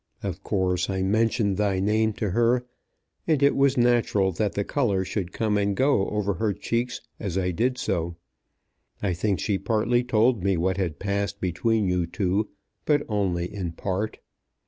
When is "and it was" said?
3.27-3.77